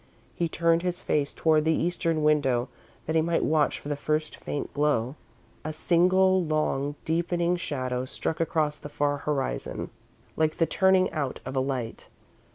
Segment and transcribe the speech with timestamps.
[0.33, 2.69] He turned his face toward the Eastern window,
[3.05, 5.13] that he might watch for the first faint glow.
[5.63, 9.91] A single long, deepening shadow struck across the far horizon
[10.35, 12.07] like the turning out of a light.